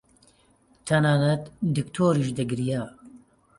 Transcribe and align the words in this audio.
تەنانەت 0.87 1.43
دکتۆریش 1.75 2.29
دەگریا. 2.39 2.83